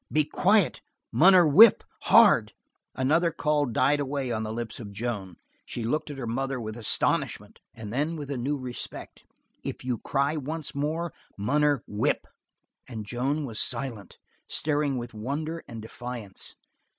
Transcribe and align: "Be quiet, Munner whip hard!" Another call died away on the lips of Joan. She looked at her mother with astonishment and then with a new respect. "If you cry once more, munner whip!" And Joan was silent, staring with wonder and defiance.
"Be 0.11 0.25
quiet, 0.25 0.81
Munner 1.11 1.47
whip 1.47 1.83
hard!" 2.05 2.53
Another 2.95 3.29
call 3.29 3.67
died 3.67 3.99
away 3.99 4.31
on 4.31 4.41
the 4.41 4.51
lips 4.51 4.79
of 4.79 4.91
Joan. 4.91 5.35
She 5.63 5.83
looked 5.83 6.09
at 6.09 6.17
her 6.17 6.25
mother 6.25 6.59
with 6.59 6.75
astonishment 6.75 7.59
and 7.75 7.93
then 7.93 8.15
with 8.15 8.31
a 8.31 8.35
new 8.39 8.57
respect. 8.57 9.23
"If 9.63 9.85
you 9.85 9.99
cry 9.99 10.37
once 10.37 10.73
more, 10.73 11.13
munner 11.37 11.83
whip!" 11.85 12.25
And 12.89 13.05
Joan 13.05 13.45
was 13.45 13.59
silent, 13.59 14.17
staring 14.49 14.97
with 14.97 15.13
wonder 15.13 15.63
and 15.67 15.83
defiance. 15.83 16.55